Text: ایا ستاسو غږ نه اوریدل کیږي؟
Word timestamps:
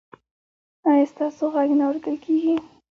ایا 0.89 1.05
ستاسو 1.13 1.43
غږ 1.53 1.69
نه 1.77 1.83
اوریدل 1.87 2.15
کیږي؟ 2.25 2.53